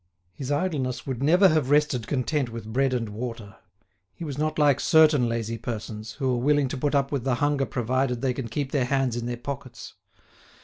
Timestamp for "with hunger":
7.11-7.67